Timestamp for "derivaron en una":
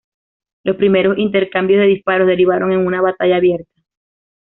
2.27-3.01